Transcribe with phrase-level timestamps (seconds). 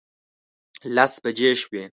[0.95, 1.83] لس بجې شوې.